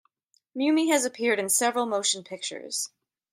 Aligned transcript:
Mumy 0.55 0.89
has 0.89 1.05
appeared 1.05 1.37
in 1.37 1.47
several 1.47 1.85
motion 1.85 2.23
pictures. 2.23 2.89